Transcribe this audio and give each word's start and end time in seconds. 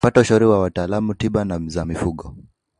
Pata 0.03 0.21
ushauri 0.21 0.45
wa 0.45 0.59
wataalamu 0.59 1.09
wa 1.09 1.15
tiba 1.15 1.59
za 1.65 1.85
mifugo 1.85 2.35